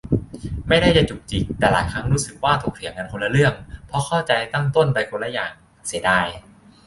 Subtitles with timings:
[0.67, 3.53] ไม่ได้จะจุกจิก แต่หลายครั้งรู้สึกว่าถกเถียงกันคนละเรื่อง
[3.87, 5.51] เพราะเข้าใจตั้งต้นไปคนละอย่าง
[5.87, 6.27] เสียดาย